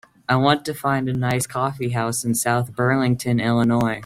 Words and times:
I 0.27 0.35
want 0.35 0.65
to 0.65 0.73
find 0.73 1.07
a 1.07 1.13
nice 1.13 1.45
coffeehouse 1.45 2.23
in 2.25 2.33
South 2.33 2.75
Burlington 2.75 3.39
Illinois 3.39 3.99